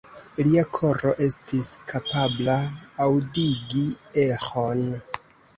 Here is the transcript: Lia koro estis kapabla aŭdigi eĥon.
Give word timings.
Lia 0.45 0.61
koro 0.77 1.11
estis 1.25 1.69
kapabla 1.93 2.55
aŭdigi 3.07 3.85
eĥon. 4.27 4.83